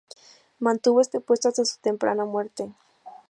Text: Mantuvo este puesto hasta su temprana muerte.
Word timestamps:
Mantuvo 0.57 0.99
este 0.99 1.19
puesto 1.19 1.47
hasta 1.49 1.63
su 1.63 1.77
temprana 1.77 2.25
muerte. 2.25 2.73